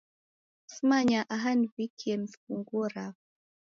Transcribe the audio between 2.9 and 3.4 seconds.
rapo.